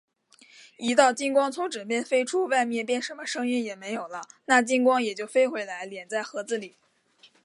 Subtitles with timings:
[0.79, 6.75] 一道金光从枕边飞出，外面便什么声音也没有了，那金光也就飞回来，敛在盒子里。